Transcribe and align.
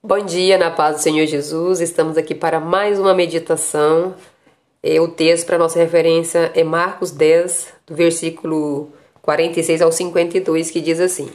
Bom 0.00 0.20
dia, 0.20 0.56
na 0.56 0.70
paz 0.70 0.94
do 0.94 1.02
Senhor 1.02 1.26
Jesus. 1.26 1.80
Estamos 1.80 2.16
aqui 2.16 2.32
para 2.32 2.60
mais 2.60 3.00
uma 3.00 3.12
meditação. 3.12 4.14
É, 4.80 5.00
o 5.00 5.08
texto 5.08 5.44
para 5.44 5.58
nossa 5.58 5.76
referência 5.76 6.52
é 6.54 6.62
Marcos 6.62 7.10
10, 7.10 7.74
do 7.84 7.96
versículo 7.96 8.92
46 9.20 9.82
ao 9.82 9.90
52, 9.90 10.70
que 10.70 10.80
diz 10.80 11.00
assim: 11.00 11.28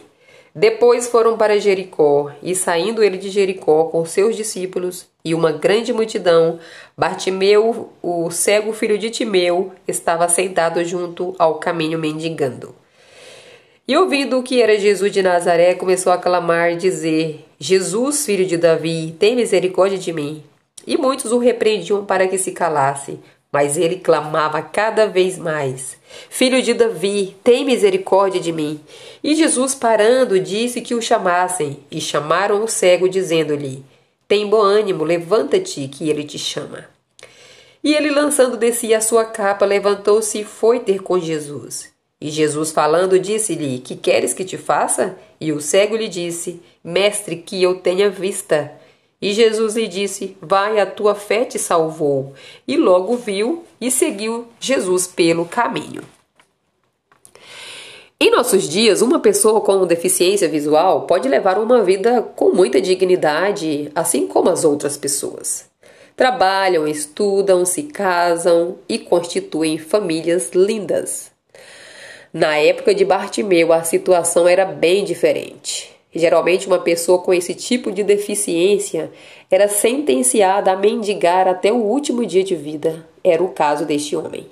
Depois 0.55 1.10
foram 1.10 1.38
para 1.38 1.60
Jericó, 1.60 2.31
e 2.41 2.55
saindo 2.55 3.04
ele 3.04 3.18
de 3.18 3.29
Jericó 3.29 3.84
com 3.89 4.05
seus 4.05 4.34
discípulos 4.34 5.09
e 5.25 5.36
uma 5.36 5.52
grande 5.52 5.91
multidão, 5.91 6.57
Bartimeu, 6.98 7.91
o 8.02 8.32
cego 8.32 8.71
filho 8.71 8.98
de 8.98 9.09
Timeu, 9.09 9.73
estava 9.86 10.30
sentado 10.30 10.82
junto 10.86 11.36
ao 11.38 11.55
caminho 11.55 12.00
mendigando. 12.00 12.73
E 13.86 13.97
ouvindo 13.97 14.41
que 14.41 14.61
era 14.61 14.79
Jesus 14.79 15.11
de 15.11 15.21
Nazaré, 15.21 15.75
começou 15.75 16.13
a 16.13 16.18
clamar 16.18 16.71
e 16.71 16.77
dizer: 16.77 17.45
Jesus, 17.59 18.25
filho 18.25 18.45
de 18.45 18.55
Davi, 18.55 19.13
tem 19.20 19.36
misericórdia 19.36 19.97
de 19.97 20.14
mim. 20.14 20.42
E 20.87 20.97
muitos 20.97 21.33
o 21.33 21.37
repreendiam 21.37 22.06
para 22.06 22.25
que 22.25 22.37
se 22.37 22.54
calasse, 22.54 23.19
mas 23.51 23.78
ele 23.78 23.97
clamava 23.97 24.61
cada 24.61 25.06
vez 25.06 25.37
mais: 25.37 25.97
Filho 26.29 26.61
de 26.61 26.73
Davi, 26.73 27.36
tem 27.43 27.65
misericórdia 27.65 28.39
de 28.39 28.54
mim. 28.54 28.79
E 29.21 29.36
Jesus, 29.36 29.75
parando, 29.75 30.39
disse 30.39 30.79
que 30.79 30.95
o 30.95 31.01
chamassem, 31.01 31.79
e 31.92 32.00
chamaram 32.00 32.64
o 32.64 32.70
cego, 32.70 33.09
dizendo-lhe: 33.09 33.84
Tem 34.30 34.47
bom 34.47 34.61
ânimo, 34.61 35.03
levanta-te, 35.03 35.89
que 35.89 36.09
ele 36.09 36.23
te 36.23 36.39
chama. 36.39 36.86
E 37.84 37.94
ele, 37.94 38.11
lançando 38.11 38.56
de 38.56 38.72
si 38.72 38.94
a 38.94 39.02
sua 39.02 39.25
capa, 39.25 39.66
levantou-se 39.66 40.39
e 40.39 40.45
foi 40.45 40.80
ter 40.80 41.02
com 41.02 41.20
Jesus. 41.20 41.92
E 42.23 42.30
Jesus 42.30 42.72
falando 42.72 43.19
disse-lhe: 43.19 43.80
Que 43.80 43.97
queres 43.97 44.33
que 44.33 44.45
te 44.45 44.58
faça? 44.58 45.17
E 45.41 45.52
o 45.52 45.59
cego 45.59 45.97
lhe 45.97 46.08
disse: 46.08 46.61
Mestre, 46.81 47.36
que 47.36 47.61
eu 47.61 47.75
tenha 47.75 48.09
vista. 48.09 48.72
E 49.22 49.33
Jesus 49.33 49.75
lhe 49.75 49.89
disse: 49.89 50.38
Vai, 50.41 50.80
a 50.80 50.86
tua 50.86 51.16
fé 51.16 51.44
te 51.44 51.59
salvou. 51.59 52.33
E 52.66 52.78
logo 52.78 53.17
viu 53.17 53.66
e 53.81 53.92
seguiu 53.92 54.48
Jesus 54.58 55.06
pelo 55.06 55.44
caminho. 55.44 56.02
Em 58.17 58.31
nossos 58.31 58.70
dias, 58.70 59.02
uma 59.02 59.20
pessoa 59.20 59.59
com 59.59 59.86
deficiência 59.86 60.48
visual 60.48 61.02
pode 61.02 61.28
levar 61.28 61.59
uma 61.59 61.83
vida 61.83 62.22
com 62.22 62.52
muita 62.52 62.80
dignidade, 62.80 63.92
assim 63.94 64.28
como 64.28 64.50
as 64.50 64.64
outras 64.64 64.95
pessoas. 64.95 65.66
Trabalham, 66.16 66.88
estudam, 66.88 67.66
se 67.66 67.83
casam 67.83 68.78
e 68.88 68.98
constituem 68.98 69.78
famílias 69.78 70.52
lindas. 70.53 71.33
Na 72.34 72.58
época 72.58 72.95
de 72.95 73.06
Bartimeu, 73.06 73.72
a 73.72 73.84
situação 73.84 74.48
era 74.48 74.66
bem 74.66 75.06
diferente. 75.06 75.95
Geralmente, 76.12 76.66
uma 76.66 76.80
pessoa 76.80 77.20
com 77.20 77.31
esse 77.31 77.53
tipo 77.53 77.92
de 77.92 78.03
deficiência 78.03 79.12
era 79.52 79.67
sentenciada 79.67 80.72
a 80.72 80.76
mendigar 80.76 81.48
até 81.48 81.72
o 81.72 81.78
último 81.78 82.26
dia 82.26 82.44
de 82.44 82.56
vida. 82.56 83.08
Era 83.23 83.44
o 83.44 83.50
caso 83.50 83.86
deste 83.86 84.16
homem. 84.16 84.48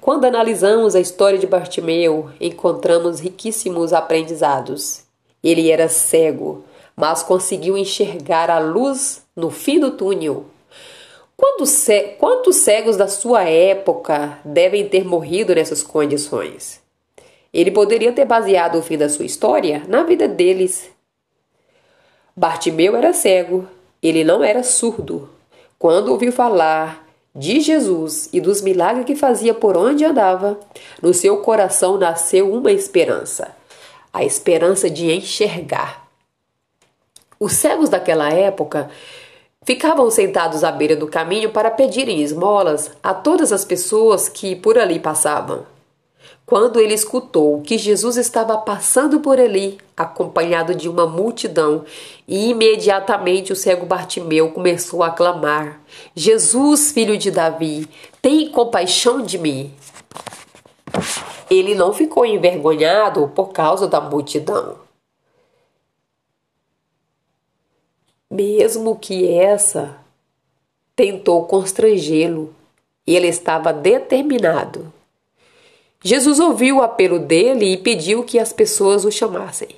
Quando, 0.00 0.24
analisamos 0.24 0.96
a 0.96 1.00
história 1.00 1.38
de 1.38 1.46
Bartimeu, 1.46 2.30
encontramos 2.40 3.20
riquíssimos 3.20 3.92
aprendizados. 3.92 5.04
Ele 5.40 5.70
era 5.70 5.88
cego, 5.88 6.64
mas 6.96 7.22
conseguiu 7.22 7.78
enxergar 7.78 8.50
a 8.50 8.58
luz 8.58 9.22
no 9.36 9.50
fim 9.50 9.78
do 9.78 9.92
túnel 9.92 10.46
Quantos 11.38 12.56
cegos 12.56 12.96
da 12.96 13.06
sua 13.06 13.44
época 13.44 14.38
devem 14.44 14.88
ter 14.88 15.04
morrido 15.04 15.54
nessas 15.54 15.82
condições? 15.82 16.82
Ele 17.52 17.70
poderia 17.70 18.12
ter 18.12 18.24
baseado 18.24 18.78
o 18.78 18.82
fim 18.82 18.98
da 18.98 19.08
sua 19.08 19.24
história 19.24 19.82
na 19.88 20.02
vida 20.02 20.26
deles. 20.26 20.90
Bartimeu 22.36 22.96
era 22.96 23.12
cego, 23.12 23.66
ele 24.02 24.24
não 24.24 24.42
era 24.42 24.62
surdo. 24.62 25.30
Quando 25.78 26.08
ouviu 26.08 26.32
falar 26.32 27.06
de 27.34 27.60
Jesus 27.60 28.28
e 28.32 28.40
dos 28.40 28.60
milagres 28.60 29.06
que 29.06 29.14
fazia 29.14 29.54
por 29.54 29.76
onde 29.76 30.04
andava, 30.04 30.58
no 31.00 31.14
seu 31.14 31.38
coração 31.38 31.96
nasceu 31.96 32.52
uma 32.52 32.72
esperança 32.72 33.56
a 34.12 34.24
esperança 34.24 34.90
de 34.90 35.12
enxergar. 35.12 36.08
Os 37.38 37.52
cegos 37.52 37.88
daquela 37.88 38.30
época 38.30 38.90
Ficavam 39.68 40.10
sentados 40.10 40.64
à 40.64 40.72
beira 40.72 40.96
do 40.96 41.06
caminho 41.06 41.50
para 41.50 41.70
pedirem 41.70 42.22
esmolas 42.22 42.90
a 43.02 43.12
todas 43.12 43.52
as 43.52 43.66
pessoas 43.66 44.26
que 44.26 44.56
por 44.56 44.78
ali 44.78 44.98
passavam. 44.98 45.66
Quando 46.46 46.80
ele 46.80 46.94
escutou 46.94 47.60
que 47.60 47.76
Jesus 47.76 48.16
estava 48.16 48.56
passando 48.56 49.20
por 49.20 49.38
ali, 49.38 49.76
acompanhado 49.94 50.74
de 50.74 50.88
uma 50.88 51.06
multidão, 51.06 51.84
e 52.26 52.48
imediatamente 52.48 53.52
o 53.52 53.56
cego 53.56 53.84
Bartimeu 53.84 54.52
começou 54.52 55.02
a 55.02 55.10
clamar: 55.10 55.82
Jesus, 56.16 56.90
filho 56.90 57.18
de 57.18 57.30
Davi, 57.30 57.86
tem 58.22 58.50
compaixão 58.50 59.20
de 59.20 59.36
mim. 59.36 59.70
Ele 61.50 61.74
não 61.74 61.92
ficou 61.92 62.24
envergonhado 62.24 63.30
por 63.34 63.52
causa 63.52 63.86
da 63.86 64.00
multidão. 64.00 64.87
Mesmo 68.30 68.96
que 68.96 69.28
essa 69.28 69.96
tentou 70.94 71.44
constrangê-lo, 71.44 72.54
ele 73.06 73.28
estava 73.28 73.72
determinado. 73.72 74.92
Jesus 76.02 76.38
ouviu 76.38 76.76
o 76.76 76.82
apelo 76.82 77.18
dele 77.18 77.72
e 77.72 77.76
pediu 77.76 78.22
que 78.22 78.38
as 78.38 78.52
pessoas 78.52 79.04
o 79.04 79.10
chamassem. 79.10 79.68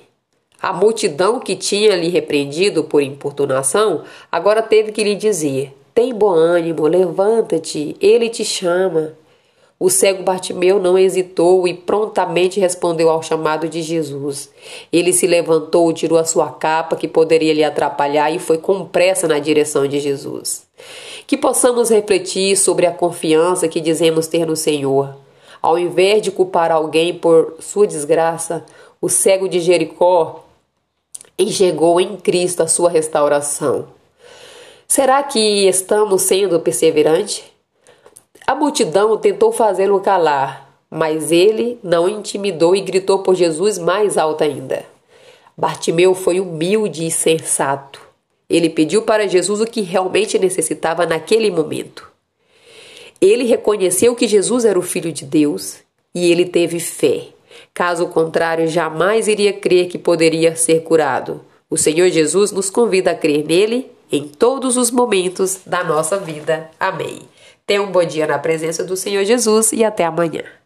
A 0.61 0.71
multidão 0.71 1.39
que 1.39 1.55
tinha 1.55 1.95
lhe 1.95 2.09
repreendido 2.09 2.83
por 2.83 3.01
importunação 3.01 4.03
agora 4.31 4.61
teve 4.61 4.91
que 4.91 5.03
lhe 5.03 5.15
dizer: 5.15 5.75
Tem 5.93 6.13
bom 6.13 6.29
ânimo, 6.29 6.85
levanta-te, 6.85 7.95
ele 7.99 8.29
te 8.29 8.45
chama. 8.45 9.13
O 9.83 9.89
cego 9.89 10.21
Bartimeu 10.21 10.79
não 10.79 10.95
hesitou 10.95 11.67
e 11.67 11.73
prontamente 11.73 12.59
respondeu 12.59 13.09
ao 13.09 13.23
chamado 13.23 13.67
de 13.67 13.81
Jesus. 13.81 14.51
Ele 14.93 15.11
se 15.11 15.25
levantou, 15.25 15.91
tirou 15.91 16.19
a 16.19 16.23
sua 16.23 16.51
capa 16.51 16.95
que 16.95 17.07
poderia 17.07 17.51
lhe 17.51 17.63
atrapalhar 17.63 18.29
e 18.29 18.37
foi 18.37 18.59
com 18.59 18.85
pressa 18.85 19.27
na 19.27 19.39
direção 19.39 19.87
de 19.87 19.99
Jesus. 19.99 20.67
Que 21.25 21.35
possamos 21.35 21.89
refletir 21.89 22.55
sobre 22.57 22.85
a 22.85 22.91
confiança 22.91 23.67
que 23.67 23.81
dizemos 23.81 24.27
ter 24.27 24.45
no 24.45 24.55
Senhor. 24.55 25.15
Ao 25.59 25.79
invés 25.79 26.21
de 26.21 26.29
culpar 26.29 26.71
alguém 26.71 27.15
por 27.15 27.55
sua 27.59 27.87
desgraça, 27.87 28.63
o 29.01 29.09
cego 29.09 29.49
de 29.49 29.59
Jericó 29.59 30.45
enxergou 31.39 31.99
em 31.99 32.17
Cristo 32.17 32.61
a 32.61 32.67
sua 32.67 32.91
restauração. 32.91 33.87
Será 34.87 35.23
que 35.23 35.67
estamos 35.67 36.21
sendo 36.21 36.59
perseverantes? 36.59 37.50
A 38.51 38.55
multidão 38.55 39.15
tentou 39.15 39.49
fazê-lo 39.53 40.01
calar, 40.01 40.69
mas 40.89 41.31
ele 41.31 41.79
não 41.81 42.09
intimidou 42.09 42.75
e 42.75 42.81
gritou 42.81 43.19
por 43.19 43.33
Jesus 43.33 43.77
mais 43.77 44.17
alto 44.17 44.43
ainda. 44.43 44.83
Bartimeu 45.57 46.13
foi 46.13 46.41
humilde 46.41 47.07
e 47.07 47.09
sensato. 47.09 48.01
Ele 48.49 48.69
pediu 48.69 49.03
para 49.03 49.25
Jesus 49.25 49.61
o 49.61 49.65
que 49.65 49.79
realmente 49.79 50.37
necessitava 50.37 51.05
naquele 51.05 51.49
momento. 51.49 52.11
Ele 53.21 53.45
reconheceu 53.45 54.13
que 54.15 54.27
Jesus 54.27 54.65
era 54.65 54.77
o 54.77 54.81
Filho 54.81 55.13
de 55.13 55.23
Deus 55.23 55.77
e 56.13 56.29
ele 56.29 56.43
teve 56.43 56.77
fé. 56.77 57.27
Caso 57.73 58.05
contrário, 58.07 58.67
jamais 58.67 59.29
iria 59.29 59.53
crer 59.53 59.87
que 59.87 59.97
poderia 59.97 60.57
ser 60.57 60.83
curado. 60.83 61.39
O 61.69 61.77
Senhor 61.77 62.09
Jesus 62.09 62.51
nos 62.51 62.69
convida 62.69 63.11
a 63.11 63.15
crer 63.15 63.45
nele 63.45 63.89
em 64.11 64.27
todos 64.27 64.75
os 64.75 64.91
momentos 64.91 65.61
da 65.65 65.85
nossa 65.85 66.17
vida. 66.17 66.69
Amém. 66.77 67.21
Tenha 67.65 67.81
um 67.81 67.91
bom 67.91 68.03
dia 68.03 68.27
na 68.27 68.39
presença 68.39 68.83
do 68.83 68.95
Senhor 68.95 69.23
Jesus 69.23 69.71
e 69.71 69.83
até 69.83 70.05
amanhã. 70.05 70.60